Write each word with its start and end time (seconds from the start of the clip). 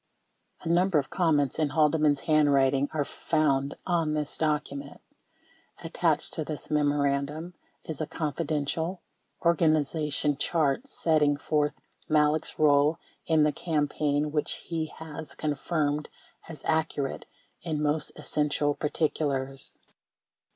A 0.61 0.67
number 0.67 0.97
of 0.97 1.11
comments 1.11 1.59
in 1.59 1.69
Haldeman's 1.69 2.21
handwriting 2.21 2.89
are 2.91 3.05
found 3.05 3.75
on 3.85 4.15
this 4.15 4.35
document. 4.35 4.99
Attached 5.83 6.33
to 6.33 6.43
this 6.43 6.71
memorandum 6.71 7.53
is 7.83 8.01
a 8.01 8.07
"Confi 8.07 8.47
dential" 8.47 8.97
organization 9.45 10.37
chart 10.37 10.87
setting 10.87 11.37
forth 11.37 11.73
Malek's 12.09 12.57
role 12.57 12.97
in 13.27 13.43
the 13.43 13.51
campaign 13.51 14.31
which 14.31 14.53
he 14.65 14.87
has 14.87 15.35
confirmed 15.35 16.09
as 16.49 16.63
accurate 16.65 17.27
in 17.61 17.79
most 17.79 18.11
essential 18.17 18.73
particulars. 18.73 19.77